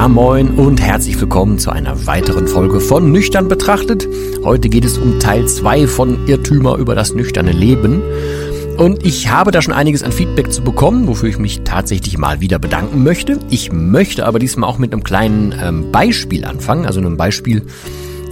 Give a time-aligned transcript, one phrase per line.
[0.00, 4.08] Ja moin und herzlich willkommen zu einer weiteren Folge von Nüchtern betrachtet.
[4.42, 8.00] Heute geht es um Teil 2 von Irrtümer über das nüchterne Leben.
[8.78, 12.40] Und ich habe da schon einiges an Feedback zu bekommen, wofür ich mich tatsächlich mal
[12.40, 13.40] wieder bedanken möchte.
[13.50, 17.66] Ich möchte aber diesmal auch mit einem kleinen ähm, Beispiel anfangen, also einem Beispiel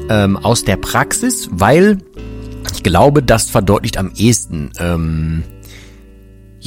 [0.08, 1.98] ähm, aus der Praxis, weil
[2.72, 5.42] ich glaube, das verdeutlicht am ehesten, ähm,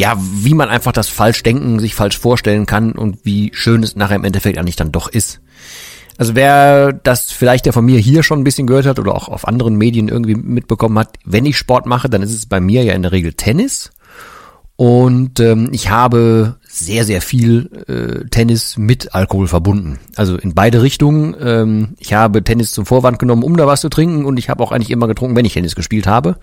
[0.02, 3.95] ja, wie man einfach das falsch denken, sich falsch vorstellen kann und wie schön es
[3.95, 5.41] nachher im Endeffekt eigentlich dann doch ist.
[6.17, 9.30] Also wer das vielleicht ja von mir hier schon ein bisschen gehört hat oder auch
[9.30, 12.83] auf anderen Medien irgendwie mitbekommen hat, wenn ich Sport mache, dann ist es bei mir
[12.83, 13.91] ja in der Regel Tennis.
[14.75, 19.99] Und ähm, ich habe sehr, sehr viel äh, Tennis mit Alkohol verbunden.
[20.15, 21.36] Also in beide Richtungen.
[21.39, 24.25] Ähm, ich habe Tennis zum Vorwand genommen, um da was zu trinken.
[24.25, 26.38] Und ich habe auch eigentlich immer getrunken, wenn ich Tennis gespielt habe.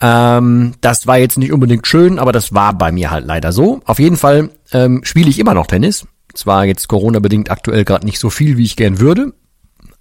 [0.00, 3.80] Ähm, das war jetzt nicht unbedingt schön, aber das war bei mir halt leider so.
[3.84, 6.06] Auf jeden Fall ähm, spiele ich immer noch Tennis.
[6.34, 9.32] Zwar jetzt Corona-bedingt aktuell gerade nicht so viel, wie ich gern würde.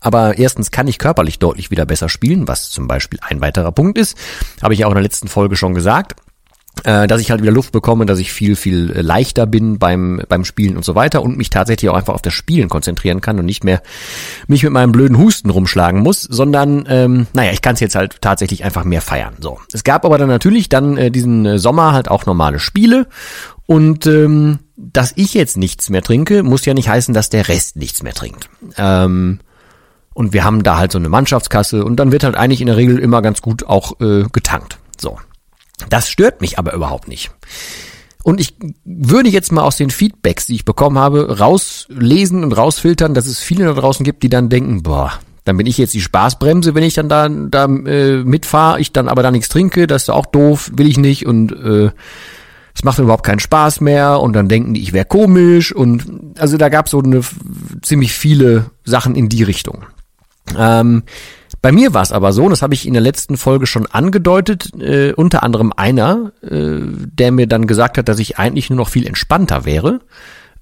[0.02, 3.98] Aber erstens kann ich körperlich deutlich wieder besser spielen, was zum Beispiel ein weiterer Punkt
[3.98, 4.18] ist.
[4.62, 6.20] Habe ich ja auch in der letzten Folge schon gesagt
[6.84, 10.76] dass ich halt wieder Luft bekomme, dass ich viel, viel leichter bin beim, beim Spielen
[10.76, 13.64] und so weiter und mich tatsächlich auch einfach auf das Spielen konzentrieren kann und nicht
[13.64, 13.82] mehr
[14.48, 18.22] mich mit meinem blöden Husten rumschlagen muss, sondern, ähm, naja, ich kann es jetzt halt
[18.22, 19.36] tatsächlich einfach mehr feiern.
[19.40, 19.60] So.
[19.74, 23.08] Es gab aber dann natürlich dann äh, diesen äh, Sommer halt auch normale Spiele
[23.66, 27.78] und ähm, dass ich jetzt nichts mehr trinke, muss ja nicht heißen, dass der Rest
[27.78, 28.50] nichts mehr trinkt.
[28.78, 29.40] Ähm,
[30.14, 32.78] und wir haben da halt so eine Mannschaftskasse und dann wird halt eigentlich in der
[32.78, 34.78] Regel immer ganz gut auch äh, getankt.
[34.98, 35.18] So.
[35.90, 37.32] Das stört mich aber überhaupt nicht.
[38.24, 38.56] Und ich
[38.86, 43.40] würde jetzt mal aus den Feedbacks, die ich bekommen habe, rauslesen und rausfiltern, dass es
[43.40, 46.84] viele da draußen gibt, die dann denken, boah, dann bin ich jetzt die Spaßbremse, wenn
[46.84, 50.26] ich dann da, da äh, mitfahre, ich dann aber da nichts trinke, das ist auch
[50.26, 51.92] doof, will ich nicht und äh,
[52.74, 56.58] es macht überhaupt keinen Spaß mehr und dann denken die, ich wäre komisch und also
[56.58, 57.22] da gab es so eine
[57.84, 59.86] ziemlich viele Sachen in die Richtung.
[60.58, 61.04] Ähm,
[61.66, 63.88] bei mir war es aber so, und das habe ich in der letzten Folge schon
[63.88, 68.78] angedeutet, äh, unter anderem einer, äh, der mir dann gesagt hat, dass ich eigentlich nur
[68.78, 70.02] noch viel entspannter wäre.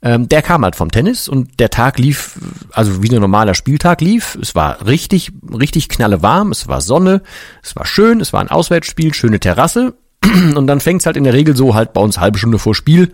[0.01, 2.39] Ähm, der kam halt vom Tennis und der Tag lief,
[2.71, 4.37] also wie ein normaler Spieltag lief.
[4.41, 7.21] Es war richtig, richtig knalle warm, es war Sonne,
[7.61, 9.95] es war schön, es war ein Auswärtsspiel, schöne Terrasse.
[10.55, 13.11] Und dann fängt's halt in der Regel so halt bei uns halbe Stunde vor Spiel,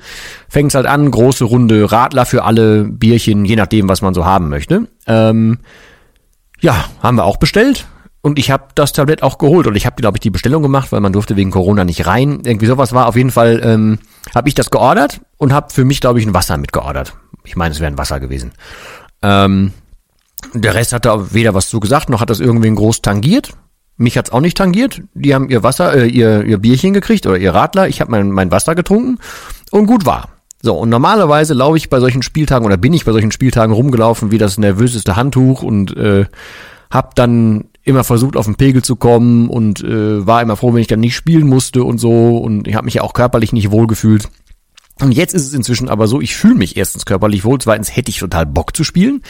[0.48, 4.50] fängt's halt an, große Runde Radler für alle, Bierchen, je nachdem, was man so haben
[4.50, 4.88] möchte.
[5.08, 5.58] Ähm,
[6.62, 7.86] ja, haben wir auch bestellt.
[8.22, 9.68] Und ich habe das Tablett auch geholt.
[9.68, 12.42] Und ich habe, glaube ich, die Bestellung gemacht, weil man durfte wegen Corona nicht rein.
[12.44, 13.08] Irgendwie sowas war.
[13.08, 14.00] Auf jeden Fall ähm,
[14.36, 17.14] habe ich das geordert und habe für mich, glaube ich, ein Wasser mitgeordert.
[17.46, 18.52] Ich meine, es wäre ein Wasser gewesen.
[19.22, 19.74] Ähm,
[20.54, 23.52] der Rest hat da weder was zu gesagt, noch hat das irgendwen groß tangiert.
[23.96, 25.02] Mich hat's auch nicht tangiert.
[25.14, 27.88] Die haben ihr Wasser, äh, ihr, ihr Bierchen gekriegt oder ihr Radler.
[27.88, 29.20] Ich habe mein, mein Wasser getrunken
[29.72, 30.30] und gut war.
[30.62, 34.32] So, und normalerweise laufe ich bei solchen Spieltagen oder bin ich bei solchen Spieltagen rumgelaufen
[34.32, 36.26] wie das nervöseste Handtuch und äh,
[36.92, 40.82] hab dann immer versucht, auf den Pegel zu kommen und äh, war immer froh, wenn
[40.82, 42.38] ich dann nicht spielen musste und so.
[42.38, 44.30] Und ich habe mich ja auch körperlich nicht wohlgefühlt.
[45.02, 48.10] Und jetzt ist es inzwischen aber so, ich fühle mich erstens körperlich wohl, zweitens hätte
[48.10, 49.22] ich total Bock zu spielen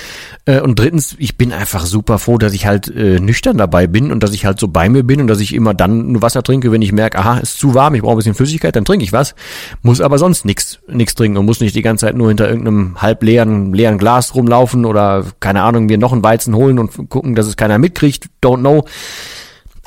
[0.46, 4.12] äh, und drittens, ich bin einfach super froh, dass ich halt äh, nüchtern dabei bin
[4.12, 6.42] und dass ich halt so bei mir bin und dass ich immer dann nur Wasser
[6.42, 9.04] trinke, wenn ich merke, aha, ist zu warm, ich brauche ein bisschen Flüssigkeit, dann trinke
[9.04, 9.36] ich was,
[9.84, 13.00] muss aber sonst nichts nichts trinken und muss nicht die ganze Zeit nur hinter irgendeinem
[13.00, 17.36] halb leeren, leeren Glas rumlaufen oder keine Ahnung, mir noch einen Weizen holen und gucken,
[17.36, 18.86] dass es keiner mitkriegt, don't know.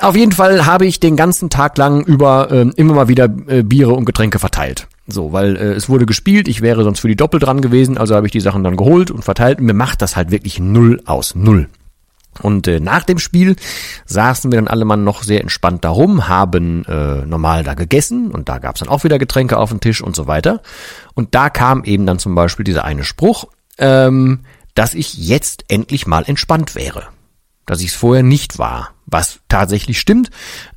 [0.03, 3.63] Auf jeden Fall habe ich den ganzen Tag lang über äh, immer mal wieder äh,
[3.63, 4.87] Biere und Getränke verteilt.
[5.07, 8.13] So, weil äh, es wurde gespielt, ich wäre sonst für die Doppel dran gewesen, also
[8.13, 11.35] habe ich die Sachen dann geholt und verteilt mir macht das halt wirklich null aus,
[11.35, 11.69] null.
[12.41, 13.55] Und äh, nach dem Spiel
[14.05, 18.49] saßen wir dann alle Mann noch sehr entspannt darum, haben äh, normal da gegessen und
[18.49, 20.61] da gab's dann auch wieder Getränke auf dem Tisch und so weiter.
[21.13, 23.45] Und da kam eben dann zum Beispiel dieser eine Spruch,
[23.77, 24.41] ähm,
[24.75, 27.03] dass ich jetzt endlich mal entspannt wäre.
[27.65, 28.89] Dass ich es vorher nicht war.
[29.05, 30.31] Was tatsächlich stimmt,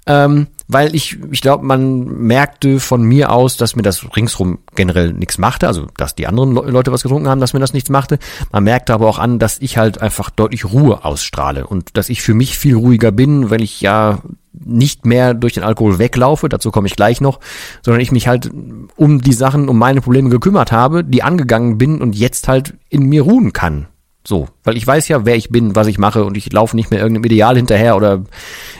[0.06, 5.12] ähm, weil ich, ich glaube, man merkte von mir aus, dass mir das ringsrum generell
[5.12, 8.18] nichts machte, also dass die anderen Leute was getrunken haben, dass mir das nichts machte.
[8.52, 12.20] Man merkte aber auch an, dass ich halt einfach deutlich Ruhe ausstrahle und dass ich
[12.20, 14.18] für mich viel ruhiger bin, wenn ich ja
[14.52, 17.40] nicht mehr durch den Alkohol weglaufe, dazu komme ich gleich noch,
[17.82, 18.50] sondern ich mich halt
[18.96, 23.04] um die Sachen, um meine Probleme gekümmert habe, die angegangen bin und jetzt halt in
[23.04, 23.86] mir ruhen kann.
[24.26, 26.90] So, weil ich weiß ja, wer ich bin, was ich mache und ich laufe nicht
[26.90, 28.24] mehr irgendeinem Ideal hinterher oder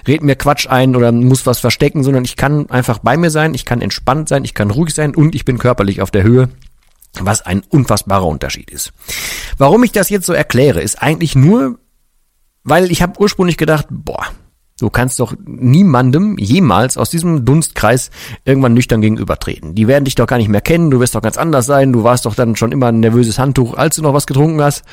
[0.09, 3.55] red mir Quatsch ein oder muss was verstecken, sondern ich kann einfach bei mir sein,
[3.55, 6.49] ich kann entspannt sein, ich kann ruhig sein und ich bin körperlich auf der Höhe,
[7.21, 8.93] was ein unfassbarer Unterschied ist.
[9.57, 11.79] Warum ich das jetzt so erkläre, ist eigentlich nur,
[12.65, 14.27] weil ich habe ursprünglich gedacht, boah,
[14.79, 18.11] Du kannst doch niemandem jemals aus diesem Dunstkreis
[18.45, 19.75] irgendwann nüchtern gegenübertreten.
[19.75, 22.05] Die werden dich doch gar nicht mehr kennen, du wirst doch ganz anders sein, du
[22.05, 24.85] warst doch dann schon immer ein nervöses Handtuch, als du noch was getrunken hast.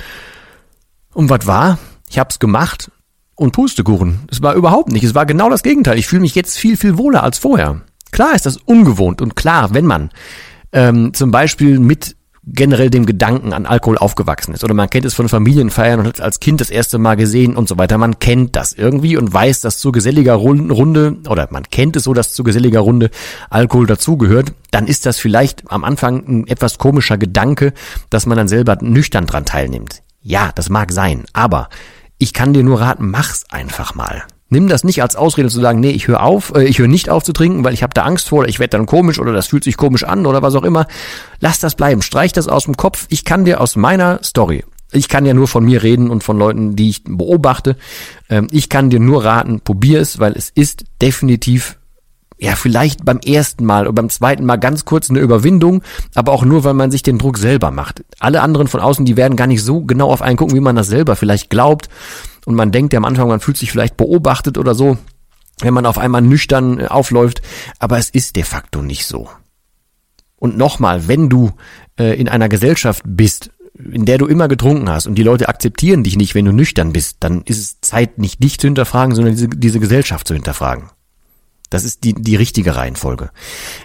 [1.13, 1.77] Und was war?
[2.09, 2.91] Ich hab's gemacht
[3.35, 4.19] und Pustekuchen.
[4.31, 5.03] Es war überhaupt nicht.
[5.03, 5.97] Es war genau das Gegenteil.
[5.97, 7.81] Ich fühle mich jetzt viel, viel wohler als vorher.
[8.11, 10.11] Klar ist das ungewohnt und klar, wenn man
[10.71, 12.15] ähm, zum Beispiel mit
[12.45, 16.21] generell dem Gedanken an Alkohol aufgewachsen ist oder man kennt es von Familienfeiern und hat
[16.21, 17.97] als Kind das erste Mal gesehen und so weiter.
[17.97, 22.13] Man kennt das irgendwie und weiß, dass zu geselliger Runde oder man kennt es so,
[22.13, 23.09] dass zu geselliger Runde
[23.49, 24.53] Alkohol dazugehört.
[24.71, 27.73] Dann ist das vielleicht am Anfang ein etwas komischer Gedanke,
[28.09, 30.03] dass man dann selber nüchtern dran teilnimmt.
[30.23, 31.69] Ja, das mag sein, aber
[32.17, 34.23] ich kann dir nur raten, mach's einfach mal.
[34.49, 37.09] Nimm das nicht als Ausrede zu sagen, nee, ich höre auf, äh, ich höre nicht
[37.09, 39.33] auf zu trinken, weil ich habe da Angst vor, oder ich werde dann komisch oder
[39.33, 40.87] das fühlt sich komisch an oder was auch immer.
[41.39, 43.05] Lass das bleiben, streich das aus dem Kopf.
[43.09, 46.37] Ich kann dir aus meiner Story, ich kann ja nur von mir reden und von
[46.37, 47.75] Leuten, die ich beobachte.
[48.29, 51.77] Ähm, ich kann dir nur raten, probier es, weil es ist definitiv
[52.43, 55.81] ja, vielleicht beim ersten Mal oder beim zweiten Mal ganz kurz eine Überwindung,
[56.13, 58.03] aber auch nur, weil man sich den Druck selber macht.
[58.19, 60.75] Alle anderen von außen, die werden gar nicht so genau auf einen gucken, wie man
[60.75, 61.87] das selber vielleicht glaubt.
[62.45, 64.97] Und man denkt ja am Anfang, man fühlt sich vielleicht beobachtet oder so,
[65.61, 67.41] wenn man auf einmal nüchtern äh, aufläuft.
[67.79, 69.29] Aber es ist de facto nicht so.
[70.35, 71.51] Und nochmal, wenn du
[71.97, 76.03] äh, in einer Gesellschaft bist, in der du immer getrunken hast und die Leute akzeptieren
[76.03, 79.33] dich nicht, wenn du nüchtern bist, dann ist es Zeit, nicht dich zu hinterfragen, sondern
[79.33, 80.89] diese, diese Gesellschaft zu hinterfragen.
[81.73, 83.31] Das ist die, die richtige Reihenfolge.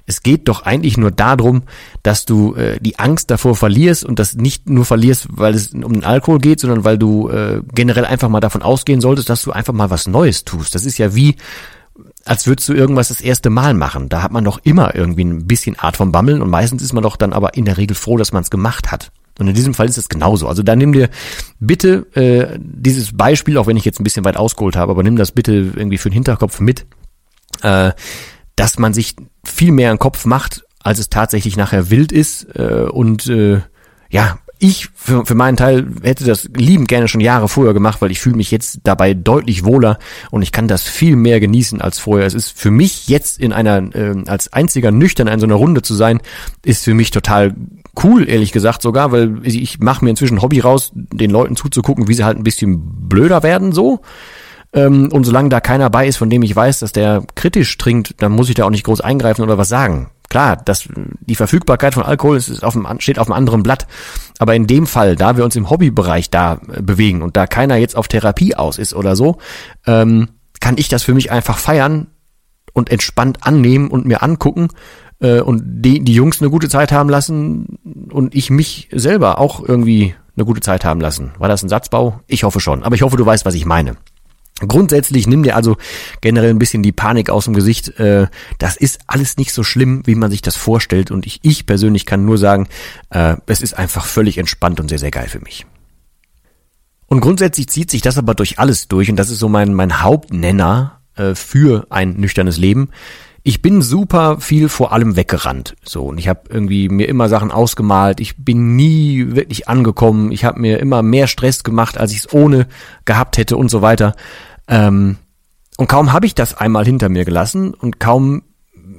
[0.04, 1.62] Es geht doch eigentlich nur darum,
[2.02, 5.94] dass du äh, die Angst davor verlierst und das nicht nur verlierst, weil es um
[5.94, 9.52] den Alkohol geht, sondern weil du äh, generell einfach mal davon ausgehen solltest, dass du
[9.52, 10.74] einfach mal was Neues tust.
[10.74, 11.36] Das ist ja wie,
[12.26, 14.10] als würdest du irgendwas das erste Mal machen.
[14.10, 17.02] Da hat man doch immer irgendwie ein bisschen Art von Bammeln und meistens ist man
[17.02, 19.10] doch dann aber in der Regel froh, dass man es gemacht hat.
[19.38, 20.46] Und in diesem Fall ist es genauso.
[20.46, 21.08] Also da nimm dir
[21.58, 25.16] bitte äh, dieses Beispiel, auch wenn ich jetzt ein bisschen weit ausgeholt habe, aber nimm
[25.16, 26.84] das bitte irgendwie für den Hinterkopf mit
[27.62, 27.92] äh,
[28.56, 29.14] dass man sich
[29.44, 32.44] viel mehr im Kopf macht, als es tatsächlich nachher wild ist.
[32.56, 33.60] Äh, und äh,
[34.10, 38.10] ja, ich für, für meinen Teil hätte das liebend gerne schon Jahre vorher gemacht, weil
[38.10, 39.98] ich fühle mich jetzt dabei deutlich wohler
[40.30, 42.26] und ich kann das viel mehr genießen als vorher.
[42.26, 45.82] Es ist für mich jetzt in einer, äh, als einziger nüchtern in so einer Runde
[45.82, 46.20] zu sein,
[46.64, 47.54] ist für mich total
[48.02, 52.14] cool, ehrlich gesagt sogar, weil ich mache mir inzwischen Hobby raus, den Leuten zuzugucken, wie
[52.14, 54.00] sie halt ein bisschen blöder werden so.
[54.72, 58.22] Ähm, und solange da keiner bei ist, von dem ich weiß, dass der kritisch trinkt,
[58.22, 60.10] dann muss ich da auch nicht groß eingreifen oder was sagen.
[60.28, 60.86] Klar, das,
[61.20, 63.86] die Verfügbarkeit von Alkohol ist auf dem, steht auf einem anderen Blatt.
[64.38, 67.76] Aber in dem Fall, da wir uns im Hobbybereich da äh, bewegen und da keiner
[67.76, 69.38] jetzt auf Therapie aus ist oder so,
[69.86, 70.28] ähm,
[70.60, 72.08] kann ich das für mich einfach feiern
[72.74, 74.68] und entspannt annehmen und mir angucken
[75.20, 77.78] äh, und die, die Jungs eine gute Zeit haben lassen
[78.12, 81.32] und ich mich selber auch irgendwie eine gute Zeit haben lassen.
[81.38, 82.20] War das ein Satzbau?
[82.26, 82.84] Ich hoffe schon.
[82.84, 83.96] Aber ich hoffe, du weißt, was ich meine.
[84.66, 85.76] Grundsätzlich nimm dir also
[86.20, 87.98] generell ein bisschen die Panik aus dem Gesicht.
[88.00, 88.26] Äh,
[88.58, 91.10] das ist alles nicht so schlimm, wie man sich das vorstellt.
[91.10, 92.66] Und ich, ich persönlich kann nur sagen,
[93.10, 95.64] äh, es ist einfach völlig entspannt und sehr, sehr geil für mich.
[97.06, 99.10] Und grundsätzlich zieht sich das aber durch alles durch.
[99.10, 102.90] Und das ist so mein, mein Hauptnenner äh, für ein nüchternes Leben.
[103.44, 105.74] Ich bin super viel vor allem weggerannt.
[105.82, 108.20] So und ich habe irgendwie mir immer Sachen ausgemalt.
[108.20, 110.32] Ich bin nie wirklich angekommen.
[110.32, 112.66] Ich habe mir immer mehr Stress gemacht, als ich es ohne
[113.04, 114.14] gehabt hätte und so weiter.
[114.68, 115.16] Ähm,
[115.76, 118.42] und kaum habe ich das einmal hinter mir gelassen und kaum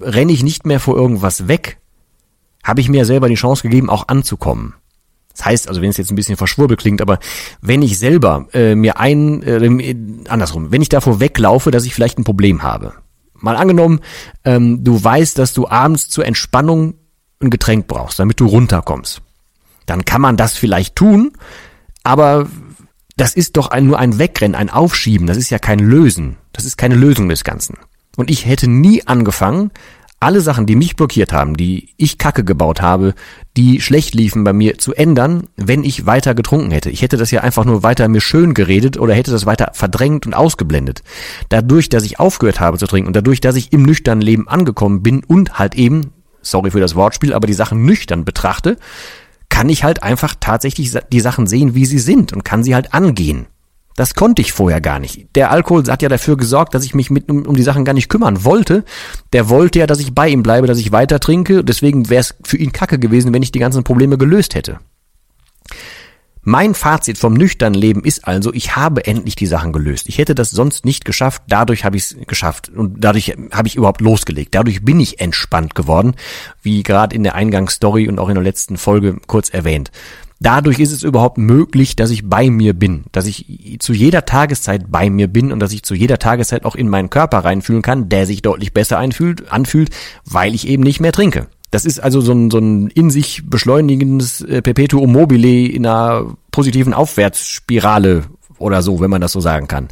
[0.01, 1.77] renne ich nicht mehr vor irgendwas weg,
[2.63, 4.73] habe ich mir selber die Chance gegeben, auch anzukommen.
[5.35, 7.19] Das heißt, also wenn es jetzt ein bisschen verschwurbelt klingt, aber
[7.61, 9.95] wenn ich selber äh, mir ein, äh,
[10.27, 12.93] andersrum, wenn ich davor weglaufe, dass ich vielleicht ein Problem habe.
[13.35, 14.01] Mal angenommen,
[14.43, 16.95] ähm, du weißt, dass du abends zur Entspannung
[17.41, 19.21] ein Getränk brauchst, damit du runterkommst.
[19.85, 21.31] Dann kann man das vielleicht tun,
[22.03, 22.47] aber
[23.19, 25.27] das ist doch ein, nur ein Wegrennen, ein Aufschieben.
[25.27, 26.37] Das ist ja kein Lösen.
[26.53, 27.77] Das ist keine Lösung des Ganzen.
[28.15, 29.71] Und ich hätte nie angefangen,
[30.21, 33.13] alle Sachen, die mich blockiert haben, die ich Kacke gebaut habe,
[33.55, 36.89] die schlecht liefen bei mir, zu ändern, wenn ich weiter getrunken hätte.
[36.89, 40.25] Ich hätte das ja einfach nur weiter mir schön geredet oder hätte das weiter verdrängt
[40.25, 41.03] und ausgeblendet.
[41.47, 45.03] Dadurch, dass ich aufgehört habe zu trinken und dadurch, dass ich im nüchternen Leben angekommen
[45.03, 46.11] bin und halt eben,
[46.41, 48.77] sorry für das Wortspiel, aber die Sachen nüchtern betrachte,
[49.49, 52.93] kann ich halt einfach tatsächlich die Sachen sehen, wie sie sind und kann sie halt
[52.93, 53.47] angehen.
[53.95, 55.35] Das konnte ich vorher gar nicht.
[55.35, 57.91] Der Alkohol hat ja dafür gesorgt, dass ich mich mit um, um die Sachen gar
[57.91, 58.85] nicht kümmern wollte.
[59.33, 61.65] Der wollte ja, dass ich bei ihm bleibe, dass ich weiter trinke.
[61.65, 64.79] Deswegen wäre es für ihn kacke gewesen, wenn ich die ganzen Probleme gelöst hätte.
[66.49, 70.09] Mein Fazit vom nüchternen Leben ist also, ich habe endlich die Sachen gelöst.
[70.09, 73.75] Ich hätte das sonst nicht geschafft, dadurch habe ich es geschafft und dadurch habe ich
[73.75, 74.55] überhaupt losgelegt.
[74.55, 76.15] Dadurch bin ich entspannt geworden,
[76.63, 79.91] wie gerade in der Eingangsstory und auch in der letzten Folge kurz erwähnt.
[80.39, 83.45] Dadurch ist es überhaupt möglich, dass ich bei mir bin, dass ich
[83.77, 87.11] zu jeder Tageszeit bei mir bin und dass ich zu jeder Tageszeit auch in meinen
[87.11, 89.91] Körper reinfühlen kann, der sich deutlich besser einfühlt, anfühlt,
[90.25, 91.45] weil ich eben nicht mehr trinke.
[91.71, 96.35] Das ist also so ein, so ein in sich beschleunigendes äh, Perpetuum mobile in einer
[96.51, 98.25] positiven Aufwärtsspirale
[98.57, 99.87] oder so, wenn man das so sagen kann.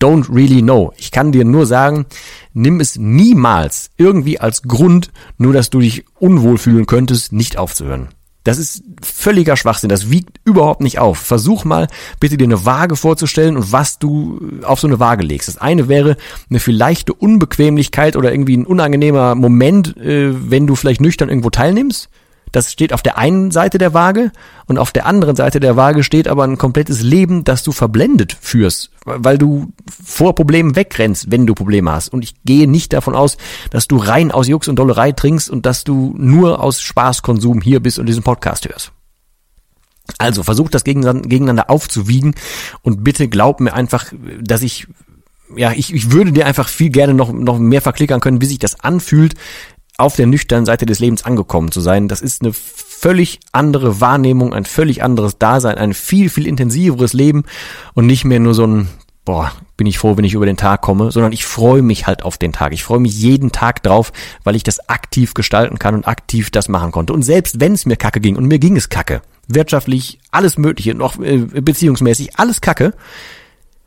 [0.00, 0.92] Don't really know.
[0.96, 2.06] Ich kann dir nur sagen,
[2.52, 8.08] nimm es niemals irgendwie als Grund, nur dass du dich unwohl fühlen könntest, nicht aufzuhören.
[8.44, 9.88] Das ist völliger Schwachsinn.
[9.88, 11.18] Das wiegt überhaupt nicht auf.
[11.18, 11.88] Versuch mal
[12.20, 15.48] bitte dir eine Waage vorzustellen und was du auf so eine Waage legst.
[15.48, 16.16] Das eine wäre
[16.48, 22.08] eine vielleicht Unbequemlichkeit oder irgendwie ein unangenehmer Moment, äh, wenn du vielleicht nüchtern irgendwo teilnimmst.
[22.52, 24.32] Das steht auf der einen Seite der Waage
[24.66, 28.36] und auf der anderen Seite der Waage steht aber ein komplettes Leben, das du verblendet
[28.40, 32.12] führst, weil du vor Problemen wegrennst, wenn du Probleme hast.
[32.12, 33.36] Und ich gehe nicht davon aus,
[33.70, 37.80] dass du rein aus Jux und Dollerei trinkst und dass du nur aus Spaßkonsum hier
[37.80, 38.92] bist und diesen Podcast hörst.
[40.18, 42.34] Also versuch das gegeneinander aufzuwiegen
[42.82, 44.88] und bitte glaub mir einfach, dass ich
[45.56, 48.60] ja, ich, ich würde dir einfach viel gerne noch, noch mehr verklickern können, wie sich
[48.60, 49.34] das anfühlt,
[50.00, 52.08] auf der nüchternen Seite des Lebens angekommen zu sein.
[52.08, 57.44] Das ist eine völlig andere Wahrnehmung, ein völlig anderes Dasein, ein viel, viel intensiveres Leben
[57.94, 58.88] und nicht mehr nur so ein,
[59.24, 62.22] boah, bin ich froh, wenn ich über den Tag komme, sondern ich freue mich halt
[62.22, 62.72] auf den Tag.
[62.72, 64.12] Ich freue mich jeden Tag drauf,
[64.44, 67.12] weil ich das aktiv gestalten kann und aktiv das machen konnte.
[67.12, 70.94] Und selbst wenn es mir kacke ging und mir ging es kacke, wirtschaftlich, alles Mögliche,
[70.94, 72.94] noch äh, beziehungsmäßig, alles kacke,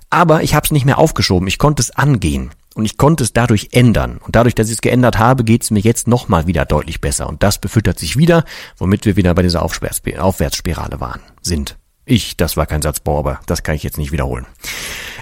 [0.10, 2.52] aber ich habe es nicht mehr aufgeschoben, ich konnte es angehen.
[2.76, 4.20] Und ich konnte es dadurch ändern.
[4.24, 7.28] Und dadurch, dass ich es geändert habe, geht es mir jetzt nochmal wieder deutlich besser.
[7.28, 8.46] Und das befüttert sich wieder,
[8.78, 11.78] womit wir wieder bei dieser Aufwärtsspirale waren, sind.
[12.06, 14.46] Ich, das war kein Satzbau, aber das kann ich jetzt nicht wiederholen.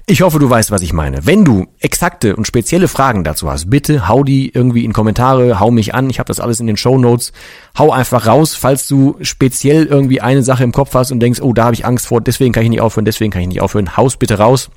[0.08, 1.28] Ich hoffe, du weißt, was ich meine.
[1.28, 5.70] Wenn du exakte und spezielle Fragen dazu hast, bitte hau die irgendwie in Kommentare, hau
[5.70, 6.10] mich an.
[6.10, 7.34] Ich habe das alles in den Show Notes.
[7.78, 11.54] Hau einfach raus, falls du speziell irgendwie eine Sache im Kopf hast und denkst, oh,
[11.54, 13.96] da habe ich Angst vor, deswegen kann ich nicht aufhören, deswegen kann ich nicht aufhören.
[13.96, 14.72] Haus bitte raus.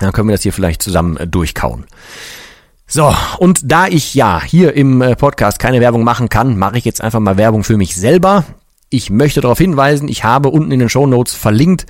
[0.00, 1.84] Dann können wir das hier vielleicht zusammen äh, durchkauen.
[2.86, 6.84] So, und da ich ja hier im äh, Podcast keine Werbung machen kann, mache ich
[6.84, 8.44] jetzt einfach mal Werbung für mich selber.
[8.90, 11.86] Ich möchte darauf hinweisen, ich habe unten in den Show Notes verlinkt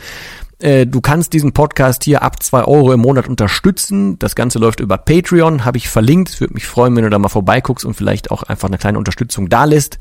[0.64, 4.18] äh, du kannst diesen Podcast hier ab zwei Euro im Monat unterstützen.
[4.18, 6.30] Das Ganze läuft über Patreon, habe ich verlinkt.
[6.30, 8.96] Es würde mich freuen, wenn du da mal vorbeiguckst und vielleicht auch einfach eine kleine
[8.96, 9.98] Unterstützung da lässt.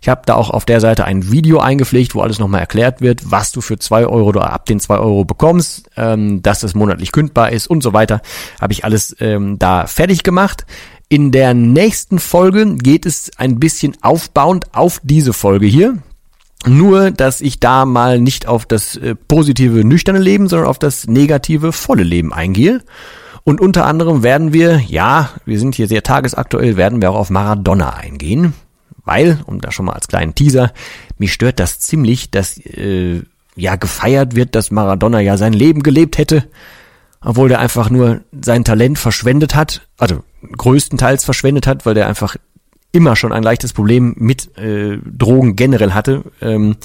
[0.00, 3.30] Ich habe da auch auf der Seite ein Video eingepflegt, wo alles nochmal erklärt wird,
[3.30, 7.12] was du für zwei Euro oder ab den zwei Euro bekommst, ähm, dass es monatlich
[7.12, 8.22] kündbar ist und so weiter.
[8.58, 10.64] Habe ich alles ähm, da fertig gemacht.
[11.10, 15.98] In der nächsten Folge geht es ein bisschen aufbauend auf diese Folge hier.
[16.66, 21.06] Nur, dass ich da mal nicht auf das äh, positive, nüchterne Leben, sondern auf das
[21.06, 22.82] negative, volle Leben eingehe.
[23.44, 27.30] Und unter anderem werden wir, ja, wir sind hier sehr tagesaktuell, werden wir auch auf
[27.30, 28.54] Maradona eingehen.
[29.04, 30.72] Weil, um da schon mal als kleinen Teaser,
[31.16, 33.22] mich stört das ziemlich, dass äh,
[33.54, 36.48] ja gefeiert wird, dass Maradona ja sein Leben gelebt hätte,
[37.20, 40.24] obwohl der einfach nur sein Talent verschwendet hat, also
[40.56, 42.36] größtenteils verschwendet hat, weil der einfach
[42.96, 46.22] immer schon ein leichtes Problem mit äh, Drogen generell hatte.
[46.40, 46.76] Ähm,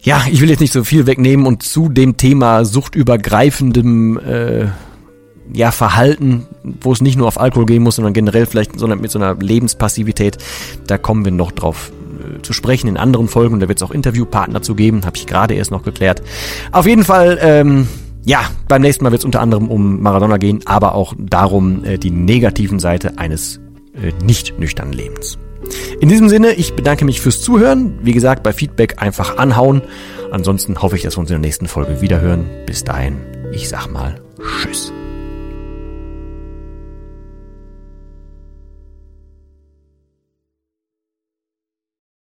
[0.00, 4.66] ja, ich will jetzt nicht so viel wegnehmen und zu dem Thema suchtübergreifendem äh,
[5.52, 6.46] ja, Verhalten,
[6.80, 9.34] wo es nicht nur auf Alkohol gehen muss, sondern generell vielleicht sondern mit so einer
[9.34, 10.38] Lebenspassivität,
[10.86, 11.90] da kommen wir noch drauf
[12.20, 13.58] äh, zu sprechen in anderen Folgen.
[13.58, 16.22] Da wird es auch Interviewpartner zu geben, habe ich gerade erst noch geklärt.
[16.70, 17.88] Auf jeden Fall, ähm,
[18.24, 21.98] ja, beim nächsten Mal wird es unter anderem um Maradona gehen, aber auch darum, äh,
[21.98, 23.60] die negativen Seite eines
[23.94, 25.38] äh, nicht nüchternen Lebens.
[26.00, 27.98] In diesem Sinne, ich bedanke mich fürs Zuhören.
[28.02, 29.82] Wie gesagt, bei Feedback einfach anhauen.
[30.30, 32.48] Ansonsten hoffe ich, dass wir uns in der nächsten Folge wiederhören.
[32.66, 33.18] Bis dahin,
[33.52, 34.20] ich sag mal
[34.60, 34.92] Tschüss.